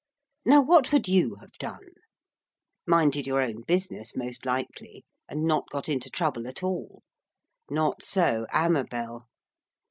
[0.45, 1.89] Now what would you have done?
[2.87, 7.03] Minded your own business most likely, and not got into trouble at all.
[7.69, 9.27] Not so Amabel.